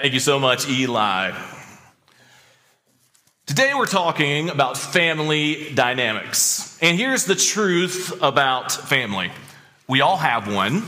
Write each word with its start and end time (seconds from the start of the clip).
Thank 0.00 0.14
you 0.14 0.20
so 0.20 0.38
much, 0.38 0.68
Eli. 0.68 1.32
Today 3.46 3.72
we're 3.74 3.84
talking 3.84 4.48
about 4.48 4.78
family 4.78 5.72
dynamics. 5.74 6.78
And 6.80 6.96
here's 6.96 7.24
the 7.24 7.34
truth 7.34 8.16
about 8.22 8.70
family 8.70 9.32
we 9.88 10.00
all 10.00 10.16
have 10.16 10.54
one, 10.54 10.84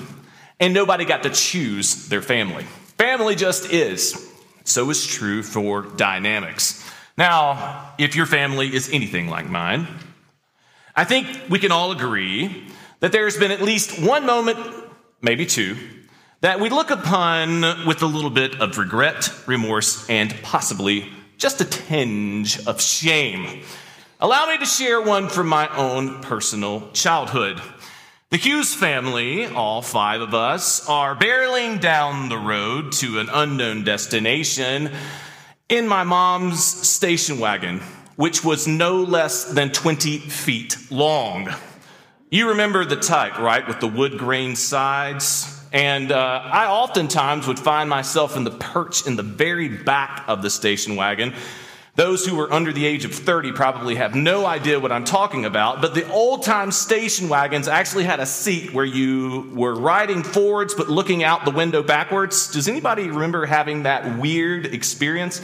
and 0.60 0.72
nobody 0.72 1.04
got 1.04 1.24
to 1.24 1.30
choose 1.30 2.06
their 2.06 2.22
family. 2.22 2.62
Family 2.98 3.34
just 3.34 3.72
is. 3.72 4.32
So 4.62 4.88
is 4.90 5.04
true 5.04 5.42
for 5.42 5.82
dynamics. 5.82 6.88
Now, 7.18 7.92
if 7.98 8.14
your 8.14 8.26
family 8.26 8.72
is 8.72 8.90
anything 8.92 9.28
like 9.28 9.50
mine, 9.50 9.88
I 10.94 11.02
think 11.02 11.26
we 11.48 11.58
can 11.58 11.72
all 11.72 11.90
agree 11.90 12.64
that 13.00 13.10
there's 13.10 13.36
been 13.36 13.50
at 13.50 13.60
least 13.60 14.00
one 14.00 14.24
moment, 14.24 14.60
maybe 15.20 15.46
two, 15.46 15.76
that 16.40 16.58
we 16.58 16.70
look 16.70 16.90
upon 16.90 17.86
with 17.86 18.02
a 18.02 18.06
little 18.06 18.30
bit 18.30 18.60
of 18.60 18.78
regret, 18.78 19.30
remorse, 19.46 20.08
and 20.08 20.34
possibly 20.42 21.06
just 21.36 21.60
a 21.60 21.64
tinge 21.64 22.66
of 22.66 22.80
shame. 22.80 23.62
Allow 24.20 24.46
me 24.46 24.58
to 24.58 24.64
share 24.64 25.02
one 25.02 25.28
from 25.28 25.48
my 25.48 25.68
own 25.76 26.20
personal 26.22 26.90
childhood. 26.92 27.60
The 28.30 28.38
Hughes 28.38 28.74
family, 28.74 29.46
all 29.46 29.82
five 29.82 30.20
of 30.20 30.34
us, 30.34 30.88
are 30.88 31.16
barreling 31.16 31.80
down 31.80 32.28
the 32.28 32.38
road 32.38 32.92
to 32.92 33.18
an 33.18 33.28
unknown 33.30 33.84
destination 33.84 34.92
in 35.68 35.88
my 35.88 36.04
mom's 36.04 36.64
station 36.64 37.38
wagon, 37.38 37.80
which 38.16 38.44
was 38.44 38.66
no 38.66 39.02
less 39.02 39.44
than 39.44 39.72
20 39.72 40.18
feet 40.18 40.76
long. 40.90 41.48
You 42.30 42.50
remember 42.50 42.84
the 42.84 42.96
type, 42.96 43.38
right? 43.38 43.66
With 43.66 43.80
the 43.80 43.88
wood 43.88 44.16
grain 44.16 44.56
sides. 44.56 45.59
And 45.72 46.10
uh, 46.10 46.42
I 46.44 46.66
oftentimes 46.66 47.46
would 47.46 47.58
find 47.58 47.88
myself 47.88 48.36
in 48.36 48.44
the 48.44 48.50
perch 48.50 49.06
in 49.06 49.16
the 49.16 49.22
very 49.22 49.68
back 49.68 50.24
of 50.26 50.42
the 50.42 50.50
station 50.50 50.96
wagon. 50.96 51.34
Those 51.96 52.24
who 52.24 52.36
were 52.36 52.52
under 52.52 52.72
the 52.72 52.86
age 52.86 53.04
of 53.04 53.14
30 53.14 53.52
probably 53.52 53.96
have 53.96 54.14
no 54.14 54.46
idea 54.46 54.80
what 54.80 54.90
I'm 54.90 55.04
talking 55.04 55.44
about, 55.44 55.82
but 55.82 55.94
the 55.94 56.08
old 56.10 56.44
time 56.44 56.70
station 56.70 57.28
wagons 57.28 57.68
actually 57.68 58.04
had 58.04 58.20
a 58.20 58.26
seat 58.26 58.72
where 58.72 58.84
you 58.84 59.50
were 59.54 59.74
riding 59.74 60.22
forwards 60.22 60.72
but 60.74 60.88
looking 60.88 61.22
out 61.22 61.44
the 61.44 61.50
window 61.50 61.82
backwards. 61.82 62.50
Does 62.50 62.68
anybody 62.68 63.08
remember 63.08 63.44
having 63.44 63.82
that 63.82 64.18
weird 64.18 64.66
experience? 64.66 65.40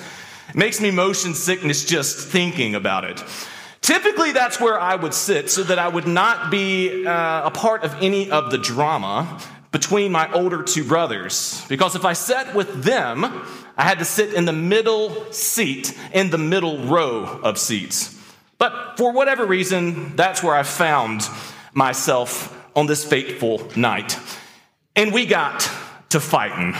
It 0.48 0.54
makes 0.54 0.80
me 0.80 0.91
motion 0.91 1.34
sickness 1.34 1.84
just 1.84 2.28
thinking 2.28 2.74
about 2.74 3.04
it. 3.04 3.22
Typically, 3.80 4.32
that's 4.32 4.60
where 4.60 4.80
I 4.80 4.97
would 4.97 5.14
sit 5.14 5.50
so 5.50 5.62
that 5.64 5.78
I 5.78 5.88
would 5.88 6.06
not 6.06 6.50
be 6.50 7.06
uh, 7.06 7.47
a 7.47 7.50
part 7.50 7.84
of 7.84 7.94
any 8.00 8.30
of 8.30 8.50
the 8.50 8.58
drama 8.58 9.41
between 9.77 10.10
my 10.10 10.32
older 10.32 10.62
two 10.62 10.82
brothers. 10.82 11.62
Because 11.69 11.94
if 11.96 12.06
I 12.06 12.14
sat 12.14 12.55
with 12.55 12.82
them, 12.82 13.22
I 13.77 13.82
had 13.82 13.98
to 13.98 14.06
sit 14.06 14.32
in 14.32 14.46
the 14.46 14.52
middle 14.55 15.30
seat, 15.34 15.94
in 16.14 16.30
the 16.30 16.38
middle 16.38 16.86
row 16.86 17.24
of 17.42 17.58
seats. 17.58 18.19
But 18.56 18.97
for 18.97 19.12
whatever 19.12 19.44
reason, 19.44 20.16
that's 20.16 20.42
where 20.42 20.54
I 20.54 20.62
found 20.62 21.28
myself 21.74 22.58
on 22.74 22.86
this 22.86 23.04
fateful 23.04 23.70
night. 23.77 24.19
And 24.97 25.12
we 25.12 25.27
got 25.27 25.70
to 26.08 26.20
fighting. 26.20 26.74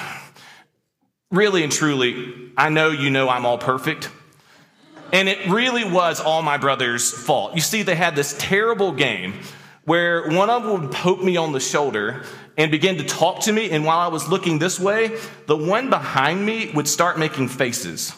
Really 1.31 1.65
and 1.65 1.71
truly, 1.71 2.51
I 2.57 2.71
know 2.71 2.89
you 2.89 3.11
know 3.11 3.29
I'm 3.29 3.45
all 3.45 3.59
perfect. 3.59 4.09
And 5.13 5.29
it 5.29 5.51
really 5.51 5.85
was 5.85 6.19
all 6.19 6.41
my 6.41 6.57
brother's 6.57 7.13
fault. 7.13 7.57
You 7.57 7.61
see, 7.61 7.83
they 7.83 7.95
had 7.95 8.17
this 8.17 8.35
terrible 8.39 8.93
game 8.93 9.35
where 9.85 10.31
one 10.31 10.49
of 10.49 10.63
them 10.63 10.81
would 10.81 10.93
poke 10.93 11.23
me 11.23 11.37
on 11.37 11.53
the 11.53 11.61
shoulder 11.61 12.25
and 12.57 12.71
begin 12.71 12.99
to 12.99 13.05
talk 13.05 13.41
to 13.41 13.53
me. 13.53 13.71
And 13.71 13.85
while 13.85 13.99
I 13.99 14.09
was 14.09 14.29
looking 14.29 14.59
this 14.59 14.81
way, 14.81 15.17
the 15.47 15.57
one 15.57 15.91
behind 15.91 16.45
me 16.45 16.71
would 16.75 16.89
start 16.89 17.19
making 17.19 17.49
faces. 17.49 18.15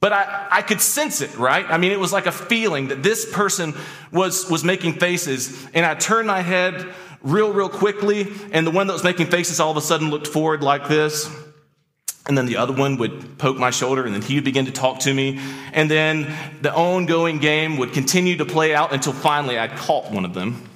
But 0.00 0.12
I, 0.12 0.48
I 0.50 0.62
could 0.62 0.80
sense 0.80 1.20
it, 1.20 1.36
right? 1.38 1.64
I 1.68 1.78
mean, 1.78 1.92
it 1.92 2.00
was 2.00 2.12
like 2.12 2.26
a 2.26 2.32
feeling 2.32 2.88
that 2.88 3.02
this 3.02 3.30
person 3.30 3.74
was, 4.12 4.48
was 4.50 4.62
making 4.62 4.94
faces. 4.94 5.66
And 5.74 5.86
I 5.86 5.94
turned 5.94 6.26
my 6.26 6.42
head 6.42 6.86
real, 7.22 7.52
real 7.52 7.68
quickly. 7.68 8.28
And 8.52 8.66
the 8.66 8.70
one 8.70 8.86
that 8.86 8.92
was 8.92 9.04
making 9.04 9.26
faces 9.26 9.58
all 9.58 9.70
of 9.70 9.76
a 9.76 9.80
sudden 9.80 10.10
looked 10.10 10.26
forward 10.26 10.62
like 10.62 10.88
this. 10.88 11.30
And 12.28 12.36
then 12.36 12.46
the 12.46 12.56
other 12.56 12.72
one 12.72 12.96
would 12.96 13.38
poke 13.38 13.56
my 13.56 13.70
shoulder, 13.70 14.04
and 14.04 14.12
then 14.12 14.20
he 14.20 14.34
would 14.34 14.44
begin 14.44 14.66
to 14.66 14.72
talk 14.72 14.98
to 15.00 15.14
me. 15.14 15.38
And 15.72 15.88
then 15.88 16.34
the 16.60 16.74
ongoing 16.74 17.38
game 17.38 17.76
would 17.76 17.92
continue 17.92 18.36
to 18.38 18.44
play 18.44 18.74
out 18.74 18.92
until 18.92 19.12
finally 19.12 19.56
I'd 19.56 19.76
caught 19.76 20.10
one 20.10 20.24
of 20.24 20.34
them 20.34 20.68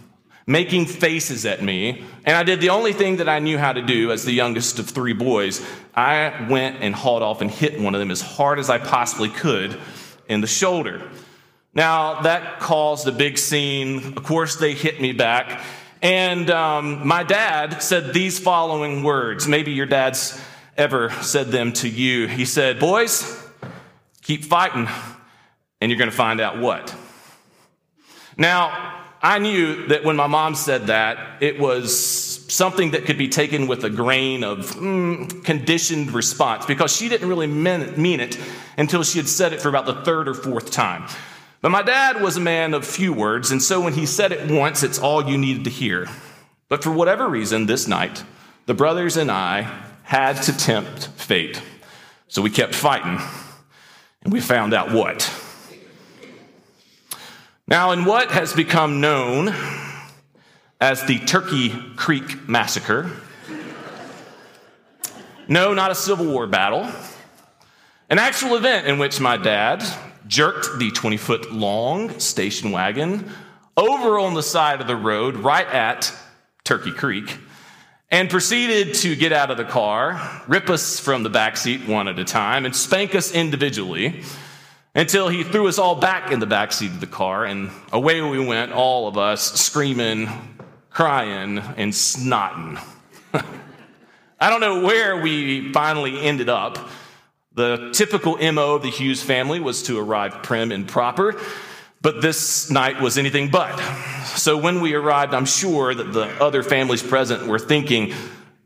making 0.51 0.85
faces 0.85 1.47
at 1.47 1.63
me. 1.63 2.05
And 2.25 2.37
I 2.37 2.43
did 2.43 2.61
the 2.61 2.71
only 2.71 2.93
thing 2.93 3.19
that 3.19 3.29
I 3.29 3.39
knew 3.39 3.57
how 3.57 3.73
to 3.73 3.83
do 3.83 4.11
as 4.11 4.25
the 4.25 4.33
youngest 4.33 4.81
of 4.81 4.91
three 4.91 5.13
boys. 5.13 5.65
I 5.95 6.49
went 6.51 6.79
and 6.81 6.93
hauled 6.93 7.23
off 7.23 7.41
and 7.41 7.49
hit 7.49 7.81
one 7.81 7.95
of 7.95 8.01
them 8.01 8.11
as 8.11 8.21
hard 8.21 8.59
as 8.59 8.69
I 8.69 8.79
possibly 8.79 9.29
could 9.29 9.81
in 10.29 10.41
the 10.41 10.49
shoulder. 10.49 11.09
Now, 11.73 12.23
that 12.23 12.59
caused 12.59 13.07
a 13.07 13.13
big 13.13 13.39
scene. 13.39 14.15
Of 14.17 14.25
course, 14.25 14.57
they 14.57 14.75
hit 14.75 15.01
me 15.01 15.13
back. 15.13 15.65
And 16.03 16.51
um, 16.51 17.07
my 17.07 17.23
dad 17.23 17.81
said 17.81 18.13
these 18.13 18.41
following 18.41 19.05
words. 19.05 19.47
Maybe 19.47 19.71
your 19.71 19.87
dad's 19.87 20.41
ever 20.77 21.11
said 21.23 21.53
them 21.53 21.73
to 21.75 21.89
you. 21.89 22.27
He 22.27 22.45
said, 22.45 22.81
Boys, 22.81 23.41
keep 24.21 24.45
fighting, 24.45 24.89
and 25.81 25.93
you're 25.93 25.99
going 25.99 26.11
to 26.11 26.17
find 26.17 26.41
out 26.41 26.59
what. 26.59 26.93
Now, 28.37 29.00
I 29.23 29.39
knew 29.39 29.89
that 29.89 30.03
when 30.03 30.17
my 30.17 30.27
mom 30.27 30.55
said 30.55 30.87
that, 30.87 31.43
it 31.43 31.61
was 31.61 32.41
something 32.49 32.93
that 32.93 33.05
could 33.05 33.19
be 33.19 33.29
taken 33.29 33.67
with 33.67 33.85
a 33.85 33.91
grain 33.91 34.43
of 34.43 34.75
mm, 34.77 35.45
conditioned 35.45 36.13
response 36.13 36.65
because 36.65 36.95
she 36.97 37.09
didn't 37.09 37.29
really 37.29 37.47
mean 37.47 38.21
it 38.21 38.39
until 38.79 39.03
she 39.03 39.19
had 39.19 39.29
said 39.29 39.53
it 39.53 39.61
for 39.61 39.69
about 39.69 39.85
the 39.85 40.03
third 40.05 40.27
or 40.27 40.35
fourth 40.35 40.71
time. 40.71 41.07
But 41.61 41.69
my 41.69 41.83
dad 41.83 42.23
was 42.23 42.39
a 42.39 42.41
man 42.41 42.73
of 42.73 42.87
few 42.87 43.13
words, 43.13 43.51
and 43.51 43.63
so 43.63 43.83
when 43.83 43.93
he 43.93 44.07
said 44.07 44.33
it 44.33 44.51
once, 44.51 44.83
it's 44.83 44.99
all 44.99 45.29
you 45.29 45.37
needed 45.37 45.65
to 45.65 45.71
hear. 45.71 46.07
But 46.71 46.83
for 46.83 46.91
whatever 46.91 47.29
reason, 47.29 47.67
this 47.67 47.87
night, 47.87 48.25
the 48.65 48.73
brothers 48.73 49.19
and 49.19 49.31
I 49.31 49.71
had 50.03 50.41
to 50.43 50.57
tempt 50.57 51.09
fate. 51.09 51.61
So 52.29 52.41
we 52.41 52.49
kept 52.49 52.75
fighting, 52.75 53.21
and 54.23 54.33
we 54.33 54.41
found 54.41 54.73
out 54.73 54.91
what. 54.91 55.31
Now, 57.71 57.93
in 57.93 58.05
what 58.05 58.33
has 58.33 58.53
become 58.53 59.01
known 59.01 59.55
as 60.81 61.05
the 61.05 61.21
Turkey 61.21 61.73
Creek 61.95 62.49
Massacre, 62.49 63.09
no, 65.47 65.73
not 65.73 65.93
a 65.93 65.95
Civil 65.95 66.27
War 66.27 66.49
battle, 66.49 66.91
an 68.09 68.19
actual 68.19 68.57
event 68.57 68.89
in 68.89 68.99
which 68.99 69.21
my 69.21 69.37
dad 69.37 69.85
jerked 70.27 70.81
the 70.81 70.91
20 70.91 71.17
foot 71.17 71.53
long 71.53 72.19
station 72.19 72.73
wagon 72.73 73.31
over 73.77 74.19
on 74.19 74.35
the 74.35 74.43
side 74.43 74.81
of 74.81 74.89
the 74.89 74.97
road 74.97 75.37
right 75.37 75.69
at 75.69 76.13
Turkey 76.65 76.91
Creek 76.91 77.39
and 78.11 78.29
proceeded 78.29 78.97
to 78.97 79.15
get 79.15 79.33
out 79.33 79.53
of 79.53 79.59
the 79.59 79.65
car, 79.65 80.43
rip 80.49 80.69
us 80.71 80.99
from 80.99 81.23
the 81.23 81.31
back 81.31 81.57
seat 81.57 81.87
one 81.87 82.09
at 82.09 82.19
a 82.19 82.25
time, 82.25 82.65
and 82.65 82.75
spank 82.75 83.15
us 83.15 83.33
individually 83.33 84.25
until 84.95 85.29
he 85.29 85.45
threw 85.45 85.69
us 85.69 85.79
all 85.79 85.95
back 85.95 86.33
in 86.33 86.41
the 86.41 86.47
back 86.47 86.73
seat 86.73 86.91
of 86.91 87.01
the 87.01 87.07
car, 87.07 87.45
and 87.45 87.71
away 87.93 88.21
we 88.21 88.45
went, 88.45 88.73
all 88.73 89.07
of 89.07 89.17
us 89.17 89.53
screaming, 89.61 90.29
crying, 90.91 91.59
and 91.59 91.93
snotting. 91.93 92.83
I 94.41 94.51
don't 94.51 94.61
know 94.61 94.83
where 94.83 95.21
we 95.21 95.73
finally 95.73 96.21
ended 96.21 96.49
up. 96.49 96.79
The 97.53 97.91
typical 97.93 98.37
MO 98.53 98.77
of 98.77 98.83
the 98.83 98.91
Hughes 98.91 99.23
family 99.23 99.61
was 99.61 99.83
to 99.85 99.99
arrive 99.99 100.43
prim 100.43 100.73
and 100.73 100.89
proper, 100.89 101.41
but 102.01 102.23
this 102.23 102.71
night 102.71 103.01
was 103.01 103.19
anything 103.19 103.51
but. 103.51 103.79
So 104.25 104.57
when 104.57 104.81
we 104.81 104.95
arrived, 104.95 105.35
I'm 105.35 105.47
sure 105.47 105.95
that 105.95 106.13
the 106.13 106.27
other 106.43 106.63
families 106.63 107.03
present 107.03 107.47
were 107.47 107.59
thinking, 107.59 108.15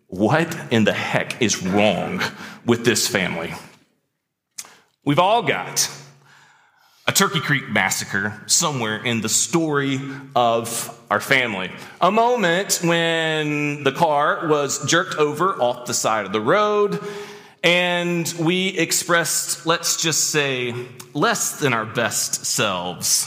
what 0.06 0.56
in 0.70 0.84
the 0.84 0.92
heck 0.92 1.42
is 1.42 1.62
wrong 1.62 2.22
with 2.64 2.84
this 2.84 3.08
family? 3.08 3.52
We've 5.04 5.18
all 5.18 5.42
got 5.42 5.90
a 7.06 7.12
Turkey 7.12 7.40
Creek 7.40 7.68
massacre 7.68 8.40
somewhere 8.46 8.96
in 8.96 9.20
the 9.20 9.28
story 9.28 10.00
of 10.34 10.98
our 11.10 11.20
family. 11.20 11.70
A 12.00 12.10
moment 12.10 12.80
when 12.82 13.84
the 13.84 13.92
car 13.92 14.48
was 14.48 14.84
jerked 14.86 15.16
over 15.16 15.54
off 15.60 15.86
the 15.86 15.92
side 15.92 16.24
of 16.24 16.32
the 16.32 16.40
road 16.40 16.98
and 17.62 18.32
we 18.38 18.68
expressed, 18.68 19.66
let's 19.66 20.00
just 20.00 20.30
say, 20.30 20.74
less 21.12 21.58
than 21.58 21.74
our 21.74 21.84
best 21.84 22.46
selves. 22.46 23.26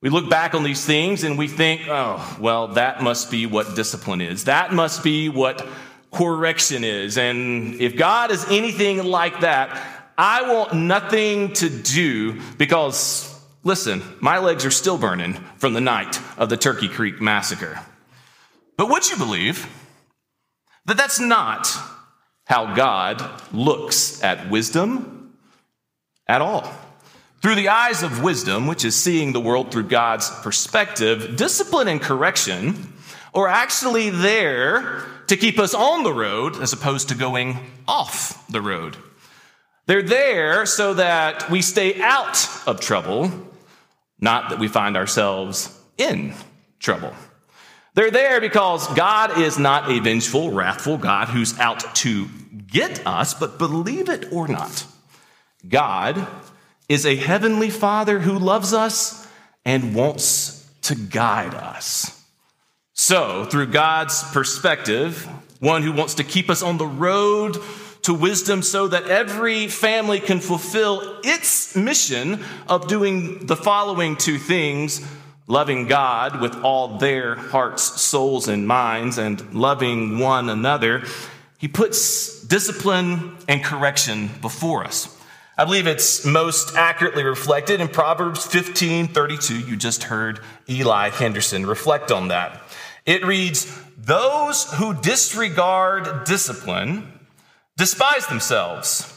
We 0.00 0.08
look 0.08 0.30
back 0.30 0.54
on 0.54 0.64
these 0.64 0.84
things 0.84 1.24
and 1.24 1.36
we 1.38 1.48
think, 1.48 1.82
oh, 1.88 2.36
well, 2.40 2.68
that 2.68 3.02
must 3.02 3.30
be 3.30 3.46
what 3.46 3.76
discipline 3.76 4.20
is. 4.20 4.44
That 4.44 4.72
must 4.72 5.04
be 5.04 5.28
what 5.28 5.66
correction 6.10 6.84
is. 6.84 7.18
And 7.18 7.80
if 7.80 7.96
God 7.96 8.30
is 8.30 8.44
anything 8.50 9.04
like 9.04 9.40
that, 9.40 10.01
I 10.16 10.52
want 10.52 10.74
nothing 10.74 11.52
to 11.54 11.68
do 11.68 12.40
because, 12.56 13.34
listen, 13.64 14.02
my 14.20 14.38
legs 14.38 14.64
are 14.64 14.70
still 14.70 14.98
burning 14.98 15.34
from 15.56 15.72
the 15.72 15.80
night 15.80 16.20
of 16.38 16.48
the 16.48 16.56
Turkey 16.56 16.88
Creek 16.88 17.20
massacre. 17.20 17.80
But 18.76 18.88
would 18.88 19.08
you 19.08 19.16
believe 19.16 19.66
that 20.86 20.96
that's 20.96 21.20
not 21.20 21.68
how 22.44 22.74
God 22.74 23.22
looks 23.52 24.22
at 24.22 24.50
wisdom 24.50 25.34
at 26.26 26.42
all. 26.42 26.70
Through 27.40 27.56
the 27.56 27.68
eyes 27.68 28.02
of 28.02 28.22
wisdom, 28.22 28.66
which 28.66 28.84
is 28.84 28.94
seeing 28.94 29.32
the 29.32 29.40
world 29.40 29.72
through 29.72 29.88
God's 29.88 30.30
perspective, 30.42 31.36
discipline 31.36 31.88
and 31.88 32.00
correction 32.00 32.92
are 33.34 33.48
actually 33.48 34.10
there 34.10 35.04
to 35.28 35.36
keep 35.36 35.58
us 35.58 35.74
on 35.74 36.02
the 36.02 36.12
road 36.12 36.60
as 36.60 36.72
opposed 36.72 37.08
to 37.08 37.14
going 37.14 37.58
off 37.88 38.46
the 38.48 38.60
road. 38.60 38.96
They're 39.86 40.02
there 40.02 40.64
so 40.66 40.94
that 40.94 41.50
we 41.50 41.62
stay 41.62 42.00
out 42.00 42.48
of 42.66 42.80
trouble, 42.80 43.30
not 44.20 44.50
that 44.50 44.58
we 44.58 44.68
find 44.68 44.96
ourselves 44.96 45.76
in 45.98 46.34
trouble. 46.78 47.12
They're 47.94 48.10
there 48.10 48.40
because 48.40 48.86
God 48.94 49.38
is 49.38 49.58
not 49.58 49.90
a 49.90 50.00
vengeful, 50.00 50.50
wrathful 50.50 50.98
God 50.98 51.28
who's 51.28 51.58
out 51.58 51.94
to 51.96 52.28
get 52.66 53.06
us, 53.06 53.34
but 53.34 53.58
believe 53.58 54.08
it 54.08 54.32
or 54.32 54.48
not, 54.48 54.86
God 55.68 56.26
is 56.88 57.04
a 57.04 57.16
heavenly 57.16 57.70
Father 57.70 58.20
who 58.20 58.38
loves 58.38 58.72
us 58.72 59.26
and 59.64 59.94
wants 59.94 60.68
to 60.82 60.94
guide 60.94 61.54
us. 61.54 62.18
So, 62.94 63.44
through 63.44 63.66
God's 63.68 64.22
perspective, 64.32 65.28
one 65.60 65.82
who 65.82 65.92
wants 65.92 66.14
to 66.14 66.24
keep 66.24 66.50
us 66.50 66.62
on 66.62 66.78
the 66.78 66.86
road 66.86 67.56
to 68.02 68.14
wisdom 68.14 68.62
so 68.62 68.88
that 68.88 69.06
every 69.06 69.68
family 69.68 70.20
can 70.20 70.40
fulfill 70.40 71.20
its 71.22 71.76
mission 71.76 72.42
of 72.68 72.88
doing 72.88 73.46
the 73.46 73.56
following 73.56 74.16
two 74.16 74.38
things 74.38 75.00
loving 75.46 75.86
God 75.86 76.40
with 76.40 76.54
all 76.62 76.98
their 76.98 77.34
hearts, 77.34 78.00
souls, 78.00 78.48
and 78.48 78.66
minds, 78.66 79.18
and 79.18 79.52
loving 79.54 80.18
one 80.18 80.48
another, 80.48 81.02
he 81.58 81.68
puts 81.68 82.42
discipline 82.42 83.36
and 83.48 83.62
correction 83.62 84.30
before 84.40 84.84
us. 84.84 85.14
I 85.58 85.64
believe 85.64 85.86
it's 85.86 86.24
most 86.24 86.74
accurately 86.74 87.24
reflected 87.24 87.80
in 87.80 87.88
Proverbs 87.88 88.46
15 88.46 89.08
32. 89.08 89.60
You 89.60 89.76
just 89.76 90.04
heard 90.04 90.40
Eli 90.68 91.10
Henderson 91.10 91.66
reflect 91.66 92.10
on 92.10 92.28
that. 92.28 92.62
It 93.04 93.24
reads, 93.24 93.78
Those 93.98 94.72
who 94.72 94.94
disregard 94.94 96.24
discipline 96.24 97.12
despise 97.82 98.28
themselves, 98.28 99.12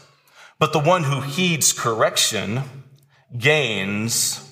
but 0.57 0.73
the 0.73 0.79
one 0.79 1.03
who 1.03 1.21
heeds 1.21 1.71
correction 1.71 2.63
gains 3.37 4.51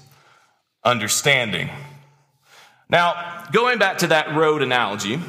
understanding. 0.84 1.68
Now, 2.88 3.44
going 3.52 3.80
back 3.80 3.98
to 4.00 4.08
that 4.08 4.36
road 4.36 4.62
analogy, 4.62 5.20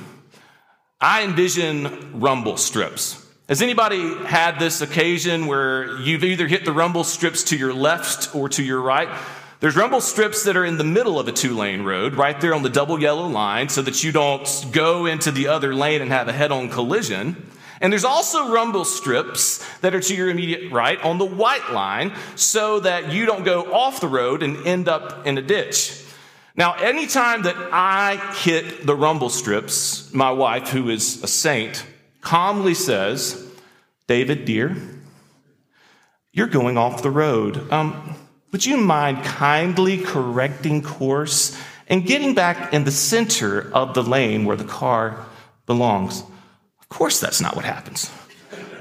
I 1.00 1.22
envision 1.24 2.20
rumble 2.20 2.58
strips. 2.58 3.26
Has 3.48 3.62
anybody 3.62 4.16
had 4.26 4.58
this 4.58 4.82
occasion 4.82 5.46
where 5.46 5.96
you've 6.00 6.22
either 6.22 6.46
hit 6.46 6.66
the 6.66 6.72
rumble 6.72 7.04
strips 7.04 7.42
to 7.44 7.56
your 7.56 7.72
left 7.72 8.34
or 8.34 8.50
to 8.50 8.62
your 8.62 8.82
right? 8.82 9.08
There's 9.60 9.76
rumble 9.76 10.02
strips 10.02 10.44
that 10.44 10.58
are 10.58 10.64
in 10.66 10.76
the 10.76 10.84
middle 10.84 11.18
of 11.18 11.26
a 11.26 11.32
two 11.32 11.56
lane 11.56 11.84
road, 11.84 12.16
right 12.16 12.38
there 12.38 12.54
on 12.54 12.62
the 12.62 12.68
double 12.68 13.00
yellow 13.00 13.28
line, 13.28 13.70
so 13.70 13.80
that 13.80 14.04
you 14.04 14.12
don't 14.12 14.66
go 14.72 15.06
into 15.06 15.30
the 15.30 15.48
other 15.48 15.74
lane 15.74 16.02
and 16.02 16.10
have 16.10 16.28
a 16.28 16.34
head 16.34 16.52
on 16.52 16.68
collision. 16.68 17.50
And 17.84 17.92
there's 17.92 18.06
also 18.06 18.48
rumble 18.48 18.86
strips 18.86 19.62
that 19.82 19.94
are 19.94 20.00
to 20.00 20.14
your 20.14 20.30
immediate 20.30 20.72
right 20.72 20.98
on 21.02 21.18
the 21.18 21.26
white 21.26 21.70
line 21.70 22.14
so 22.34 22.80
that 22.80 23.12
you 23.12 23.26
don't 23.26 23.44
go 23.44 23.74
off 23.74 24.00
the 24.00 24.08
road 24.08 24.42
and 24.42 24.66
end 24.66 24.88
up 24.88 25.26
in 25.26 25.36
a 25.36 25.42
ditch. 25.42 26.02
Now, 26.56 26.72
anytime 26.76 27.42
that 27.42 27.56
I 27.70 28.16
hit 28.36 28.86
the 28.86 28.96
rumble 28.96 29.28
strips, 29.28 30.14
my 30.14 30.30
wife, 30.30 30.70
who 30.70 30.88
is 30.88 31.22
a 31.22 31.26
saint, 31.26 31.84
calmly 32.22 32.72
says, 32.72 33.46
David, 34.06 34.46
dear, 34.46 34.74
you're 36.32 36.46
going 36.46 36.78
off 36.78 37.02
the 37.02 37.10
road. 37.10 37.70
Um, 37.70 38.14
would 38.50 38.64
you 38.64 38.78
mind 38.78 39.24
kindly 39.24 39.98
correcting 39.98 40.80
course 40.80 41.54
and 41.86 42.06
getting 42.06 42.34
back 42.34 42.72
in 42.72 42.84
the 42.84 42.90
center 42.90 43.70
of 43.74 43.92
the 43.92 44.02
lane 44.02 44.46
where 44.46 44.56
the 44.56 44.64
car 44.64 45.26
belongs? 45.66 46.22
Of 46.84 46.88
course, 46.88 47.20
that's 47.20 47.40
not 47.40 47.56
what 47.56 47.64
happens. 47.64 48.10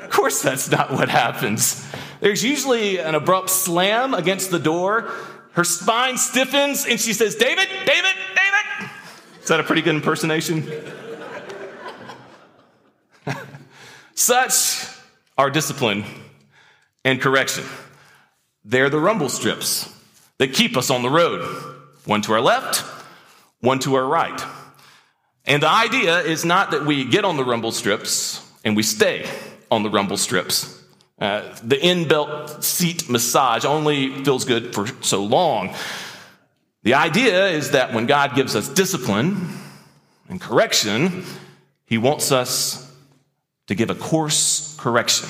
Of 0.03 0.09
course, 0.09 0.41
that's 0.41 0.69
not 0.69 0.91
what 0.91 1.09
happens. 1.09 1.85
There's 2.19 2.43
usually 2.43 2.99
an 2.99 3.15
abrupt 3.15 3.49
slam 3.49 4.13
against 4.13 4.51
the 4.51 4.59
door. 4.59 5.11
Her 5.53 5.63
spine 5.63 6.17
stiffens 6.17 6.85
and 6.85 6.99
she 6.99 7.13
says, 7.13 7.35
David, 7.35 7.67
David, 7.85 8.15
David. 8.35 8.91
Is 9.41 9.49
that 9.49 9.59
a 9.59 9.63
pretty 9.63 9.81
good 9.81 9.95
impersonation? 9.95 10.65
Such 14.15 14.87
are 15.37 15.49
discipline 15.49 16.05
and 17.03 17.19
correction. 17.19 17.65
They're 18.63 18.89
the 18.89 18.99
rumble 18.99 19.29
strips 19.29 19.93
that 20.37 20.53
keep 20.53 20.77
us 20.77 20.89
on 20.89 21.01
the 21.01 21.09
road, 21.09 21.41
one 22.05 22.21
to 22.21 22.33
our 22.33 22.41
left, 22.41 22.79
one 23.59 23.79
to 23.79 23.95
our 23.95 24.05
right. 24.05 24.41
And 25.45 25.61
the 25.61 25.69
idea 25.69 26.19
is 26.19 26.45
not 26.45 26.71
that 26.71 26.85
we 26.85 27.03
get 27.03 27.25
on 27.25 27.35
the 27.37 27.43
rumble 27.43 27.71
strips 27.71 28.41
and 28.63 28.75
we 28.75 28.83
stay 28.83 29.29
on 29.69 29.83
the 29.83 29.89
rumble 29.89 30.17
strips. 30.17 30.81
Uh, 31.19 31.43
the 31.63 31.79
in-belt 31.85 32.63
seat 32.63 33.09
massage 33.09 33.65
only 33.65 34.23
feels 34.23 34.45
good 34.45 34.73
for 34.73 34.87
so 35.01 35.23
long. 35.23 35.75
The 36.83 36.93
idea 36.95 37.47
is 37.47 37.71
that 37.71 37.93
when 37.93 38.05
God 38.05 38.35
gives 38.35 38.55
us 38.55 38.67
discipline 38.69 39.49
and 40.29 40.39
correction, 40.39 41.23
He 41.85 41.97
wants 41.97 42.31
us 42.31 42.91
to 43.67 43.75
give 43.75 43.89
a 43.89 43.95
course 43.95 44.75
correction 44.79 45.29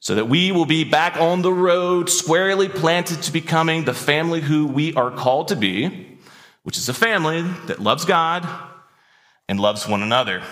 so 0.00 0.14
that 0.16 0.28
we 0.28 0.52
will 0.52 0.66
be 0.66 0.84
back 0.84 1.16
on 1.16 1.42
the 1.42 1.52
road, 1.52 2.10
squarely 2.10 2.68
planted 2.68 3.22
to 3.22 3.32
becoming 3.32 3.84
the 3.84 3.94
family 3.94 4.40
who 4.40 4.66
we 4.66 4.94
are 4.94 5.10
called 5.10 5.48
to 5.48 5.56
be, 5.56 6.18
which 6.62 6.76
is 6.76 6.88
a 6.88 6.94
family 6.94 7.42
that 7.66 7.80
loves 7.80 8.04
God 8.04 8.46
and 9.48 9.60
loves 9.60 9.88
one 9.88 10.02
another. 10.02 10.42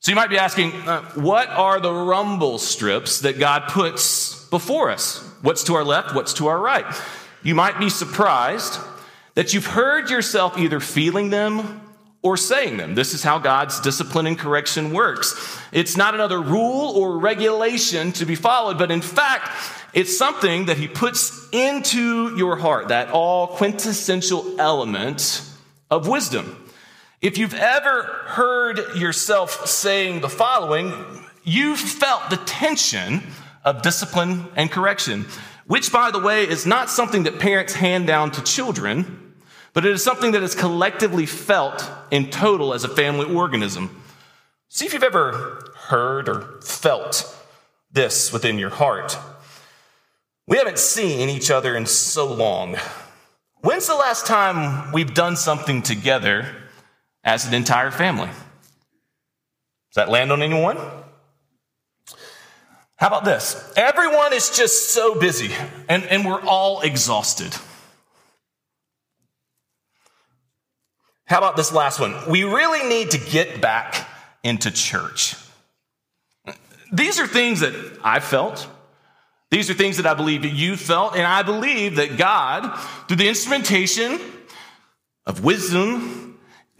So 0.00 0.10
you 0.10 0.16
might 0.16 0.30
be 0.30 0.38
asking, 0.38 0.72
uh, 0.72 1.02
what 1.14 1.48
are 1.48 1.78
the 1.78 1.92
rumble 1.92 2.58
strips 2.58 3.20
that 3.20 3.38
God 3.38 3.64
puts 3.68 4.48
before 4.48 4.90
us? 4.90 5.18
What's 5.42 5.64
to 5.64 5.74
our 5.74 5.84
left? 5.84 6.14
What's 6.14 6.34
to 6.34 6.46
our 6.48 6.58
right? 6.58 6.86
You 7.42 7.54
might 7.54 7.78
be 7.78 7.90
surprised 7.90 8.78
that 9.34 9.54
you've 9.54 9.66
heard 9.66 10.10
yourself 10.10 10.58
either 10.58 10.80
feeling 10.80 11.30
them 11.30 11.82
or 12.22 12.36
saying 12.36 12.76
them. 12.76 12.94
This 12.94 13.14
is 13.14 13.22
how 13.22 13.38
God's 13.38 13.80
discipline 13.80 14.26
and 14.26 14.38
correction 14.38 14.92
works. 14.92 15.58
It's 15.72 15.96
not 15.96 16.14
another 16.14 16.40
rule 16.40 16.92
or 16.96 17.18
regulation 17.18 18.12
to 18.12 18.26
be 18.26 18.34
followed, 18.34 18.78
but 18.78 18.90
in 18.90 19.00
fact, 19.00 19.50
it's 19.94 20.16
something 20.16 20.66
that 20.66 20.76
He 20.76 20.88
puts 20.88 21.48
into 21.52 22.36
your 22.36 22.56
heart, 22.56 22.88
that 22.88 23.10
all 23.10 23.48
quintessential 23.48 24.60
element 24.60 25.42
of 25.90 26.06
wisdom. 26.06 26.69
If 27.22 27.36
you've 27.36 27.52
ever 27.52 28.02
heard 28.28 28.96
yourself 28.96 29.66
saying 29.66 30.22
the 30.22 30.30
following, 30.30 30.94
you've 31.44 31.78
felt 31.78 32.30
the 32.30 32.38
tension 32.38 33.22
of 33.62 33.82
discipline 33.82 34.46
and 34.56 34.70
correction, 34.70 35.26
which, 35.66 35.92
by 35.92 36.10
the 36.10 36.18
way, 36.18 36.48
is 36.48 36.64
not 36.64 36.88
something 36.88 37.24
that 37.24 37.38
parents 37.38 37.74
hand 37.74 38.06
down 38.06 38.30
to 38.30 38.42
children, 38.42 39.34
but 39.74 39.84
it 39.84 39.92
is 39.92 40.02
something 40.02 40.32
that 40.32 40.42
is 40.42 40.54
collectively 40.54 41.26
felt 41.26 41.86
in 42.10 42.30
total 42.30 42.72
as 42.72 42.84
a 42.84 42.88
family 42.88 43.26
organism. 43.26 44.02
See 44.70 44.86
if 44.86 44.94
you've 44.94 45.02
ever 45.02 45.74
heard 45.76 46.26
or 46.26 46.62
felt 46.62 47.36
this 47.92 48.32
within 48.32 48.58
your 48.58 48.70
heart. 48.70 49.18
We 50.46 50.56
haven't 50.56 50.78
seen 50.78 51.28
each 51.28 51.50
other 51.50 51.76
in 51.76 51.84
so 51.84 52.32
long. 52.32 52.76
When's 53.60 53.86
the 53.86 53.94
last 53.94 54.26
time 54.26 54.90
we've 54.92 55.12
done 55.12 55.36
something 55.36 55.82
together 55.82 56.46
as 57.24 57.46
an 57.46 57.54
entire 57.54 57.90
family. 57.90 58.28
Does 58.28 59.96
that 59.96 60.08
land 60.08 60.32
on 60.32 60.42
anyone? 60.42 60.76
How 62.96 63.06
about 63.06 63.24
this? 63.24 63.72
Everyone 63.76 64.32
is 64.32 64.50
just 64.50 64.90
so 64.90 65.14
busy 65.14 65.50
and, 65.88 66.04
and 66.04 66.24
we're 66.24 66.42
all 66.42 66.82
exhausted. 66.82 67.54
How 71.24 71.38
about 71.38 71.56
this 71.56 71.72
last 71.72 71.98
one? 71.98 72.14
We 72.28 72.44
really 72.44 72.88
need 72.88 73.12
to 73.12 73.18
get 73.18 73.60
back 73.60 74.06
into 74.42 74.70
church. 74.70 75.34
These 76.92 77.20
are 77.20 77.26
things 77.26 77.60
that 77.60 77.98
I 78.02 78.20
felt. 78.20 78.68
These 79.50 79.70
are 79.70 79.74
things 79.74 79.96
that 79.96 80.06
I 80.06 80.14
believe 80.14 80.42
that 80.42 80.52
you 80.52 80.76
felt. 80.76 81.14
And 81.14 81.22
I 81.22 81.42
believe 81.42 81.96
that 81.96 82.18
God, 82.18 82.78
through 83.06 83.16
the 83.16 83.28
instrumentation 83.28 84.20
of 85.24 85.44
wisdom 85.44 86.19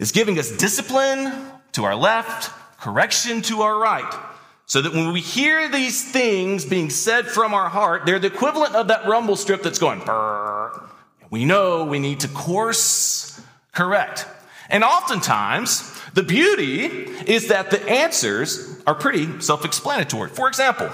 is 0.01 0.11
giving 0.11 0.39
us 0.39 0.51
discipline 0.51 1.31
to 1.73 1.85
our 1.85 1.95
left, 1.95 2.51
correction 2.79 3.41
to 3.43 3.61
our 3.61 3.79
right. 3.79 4.13
So 4.65 4.81
that 4.81 4.93
when 4.93 5.13
we 5.13 5.21
hear 5.21 5.69
these 5.69 6.11
things 6.11 6.65
being 6.65 6.89
said 6.89 7.27
from 7.27 7.53
our 7.53 7.69
heart, 7.69 8.05
they're 8.05 8.19
the 8.19 8.27
equivalent 8.27 8.73
of 8.73 8.87
that 8.87 9.07
rumble 9.07 9.35
strip 9.35 9.61
that's 9.61 9.77
going, 9.79 9.99
Brr. 9.99 10.71
we 11.29 11.45
know 11.45 11.85
we 11.85 11.99
need 11.99 12.21
to 12.21 12.27
course 12.27 13.39
correct. 13.73 14.25
And 14.69 14.83
oftentimes, 14.83 15.87
The 16.13 16.23
beauty 16.23 16.87
is 17.25 17.47
that 17.49 17.71
the 17.71 17.87
answers 17.87 18.81
are 18.85 18.95
pretty 18.95 19.39
self 19.39 19.63
explanatory. 19.63 20.29
For 20.29 20.47
example, 20.49 20.89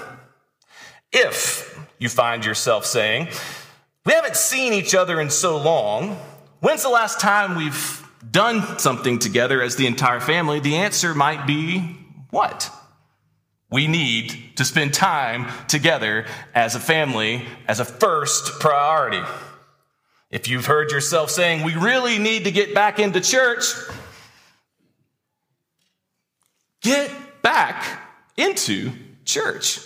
if 1.10 1.76
you 1.98 2.08
find 2.08 2.44
yourself 2.44 2.84
saying, 2.84 3.28
We 4.04 4.12
haven't 4.12 4.36
seen 4.36 4.72
each 4.72 4.94
other 4.94 5.20
in 5.20 5.30
so 5.30 5.56
long, 5.56 6.18
when's 6.60 6.82
the 6.82 6.88
last 6.88 7.18
time 7.18 7.56
we've 7.56 8.07
done 8.30 8.78
something 8.78 9.18
together 9.18 9.62
as 9.62 9.76
the 9.76 9.86
entire 9.86 10.20
family? 10.20 10.60
The 10.60 10.76
answer 10.76 11.14
might 11.14 11.46
be 11.46 11.96
what? 12.30 12.70
We 13.70 13.86
need 13.86 14.56
to 14.56 14.64
spend 14.64 14.94
time 14.94 15.46
together 15.68 16.26
as 16.54 16.74
a 16.74 16.80
family 16.80 17.44
as 17.66 17.80
a 17.80 17.84
first 17.84 18.60
priority. 18.60 19.22
If 20.30 20.48
you've 20.48 20.66
heard 20.66 20.90
yourself 20.90 21.30
saying, 21.30 21.62
we 21.62 21.74
really 21.74 22.18
need 22.18 22.44
to 22.44 22.50
get 22.50 22.74
back 22.74 22.98
into 22.98 23.20
church, 23.20 23.64
get 26.82 27.10
back 27.42 28.00
into 28.36 28.92
church. 29.24 29.80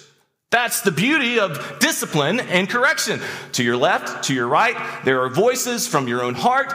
That's 0.50 0.82
the 0.82 0.90
beauty 0.90 1.40
of 1.40 1.78
discipline 1.80 2.38
and 2.38 2.68
correction. 2.68 3.20
To 3.52 3.64
your 3.64 3.76
left, 3.76 4.24
to 4.24 4.34
your 4.34 4.46
right, 4.46 4.76
there 5.04 5.22
are 5.22 5.30
voices 5.30 5.86
from 5.86 6.06
your 6.08 6.22
own 6.22 6.34
heart. 6.34 6.74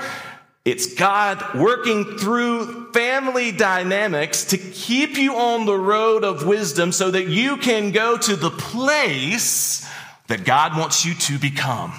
It's 0.68 0.96
God 0.96 1.56
working 1.56 2.18
through 2.18 2.92
family 2.92 3.54
dynamics 3.54 4.44
to 4.48 4.58
keep 4.58 5.16
you 5.16 5.34
on 5.34 5.66
the 5.66 5.78
road 5.78 6.26
of 6.26 6.46
wisdom 6.46 6.92
so 6.92 7.10
that 7.10 7.30
you 7.30 7.56
can 7.56 7.92
go 7.92 8.18
to 8.18 8.36
the 8.36 8.50
place 8.50 9.90
that 10.28 10.44
God 10.44 10.78
wants 10.78 11.06
you 11.06 11.14
to 11.14 11.40
become 11.40 11.94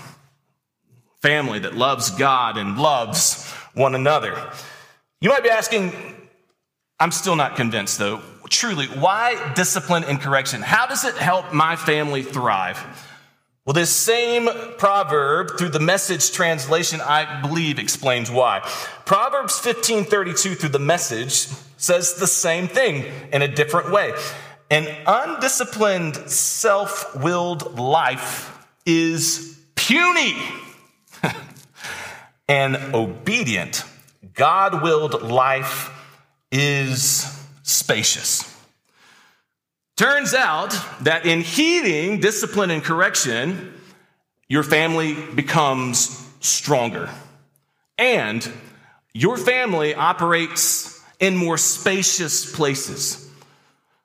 family 1.23 1.61
that 1.61 1.77
loves 1.77 2.11
God 2.11 2.59
and 2.59 2.77
loves 2.77 3.51
one 3.73 3.95
another. 3.95 4.53
You 5.23 5.31
might 5.31 5.43
be 5.43 5.49
asking, 5.49 5.95
I'm 7.01 7.11
still 7.11 7.37
not 7.37 7.57
convinced 7.57 7.99
though. 7.99 8.21
Truly, 8.51 8.85
why 8.85 9.55
discipline 9.55 10.05
and 10.05 10.21
correction? 10.21 10.61
How 10.61 10.85
does 10.85 11.07
it 11.07 11.15
help 11.15 11.55
my 11.55 11.75
family 11.75 12.23
thrive? 12.23 13.08
Well, 13.69 13.75
this 13.75 13.95
same 13.95 14.49
proverb 14.79 15.59
through 15.59 15.69
the 15.69 15.79
message 15.79 16.33
translation, 16.33 17.03
I 17.03 17.43
believe, 17.43 17.79
explains 17.79 18.31
why. 18.31 18.61
Proverbs 19.05 19.61
15:32 19.61 20.55
through 20.55 20.71
the 20.71 20.79
message 20.79 21.49
says 21.77 22.15
the 22.15 22.27
same 22.27 22.67
thing 22.67 23.05
in 23.31 23.43
a 23.43 23.47
different 23.47 23.91
way. 23.91 24.15
An 24.71 24.89
undisciplined, 25.07 26.17
self-willed 26.31 27.79
life 27.79 28.57
is 28.87 29.59
puny. 29.75 30.35
An 32.49 32.95
obedient, 32.95 33.85
God 34.33 34.83
willed 34.83 35.21
life 35.21 35.91
is 36.51 37.27
spacious. 37.65 38.48
Turns 39.99 40.33
out 40.33 40.78
that 41.00 41.26
in 41.26 41.40
heeding 41.40 42.21
discipline 42.21 42.71
and 42.71 42.85
correction, 42.85 43.75
your 44.49 44.62
family 44.62 45.14
becomes 45.35 46.25
stronger. 46.38 47.11
And 47.99 48.49
your 49.12 49.37
family 49.37 49.97
operates 49.97 51.02
in 51.19 51.35
more 51.35 51.59
spacious 51.59 52.55
places. 52.55 53.28